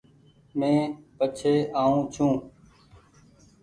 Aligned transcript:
مينٚ 0.59 0.91
پڇي 1.17 1.53
آئو 1.81 1.97
ڇوٚنٚ 2.13 2.39